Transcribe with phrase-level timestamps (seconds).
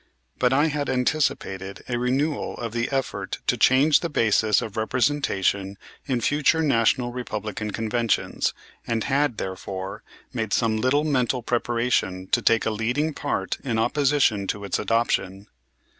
[0.39, 5.77] But I had anticipated a renewal of the effort to change the basis of representation
[6.07, 8.51] in future National Republican Conventions,
[8.87, 10.01] and had, therefore,
[10.33, 15.45] made some little mental preparation to take a leading part in opposition to its adoption.